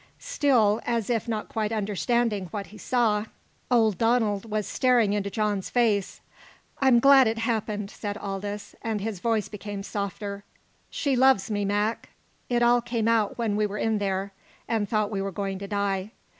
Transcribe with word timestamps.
Still, 0.17 0.81
as 0.83 1.11
if 1.11 1.27
not 1.27 1.47
quite 1.47 1.71
understanding 1.71 2.45
what 2.47 2.67
he 2.73 2.77
saw, 2.79 3.25
old 3.69 3.99
Donald 3.99 4.49
was 4.49 4.65
staring 4.65 5.13
into 5.13 5.29
John's 5.29 5.69
face. 5.69 6.21
"I'm 6.79 6.99
glad 6.99 7.27
it 7.27 7.37
happened," 7.37 7.91
said 7.91 8.17
Aldous, 8.17 8.73
and 8.81 8.99
his 8.99 9.19
voice 9.19 9.47
became 9.47 9.83
softer. 9.83 10.43
"She 10.89 11.15
loves 11.15 11.51
me, 11.51 11.65
Mac. 11.65 12.09
It 12.49 12.63
all 12.63 12.81
came 12.81 13.07
out 13.07 13.37
when 13.37 13.55
we 13.55 13.67
were 13.67 13.77
in 13.77 13.99
there, 13.99 14.33
and 14.67 14.89
thought 14.89 15.11
we 15.11 15.21
were 15.21 15.31
going 15.31 15.59
to 15.59 15.67
die. 15.67 16.09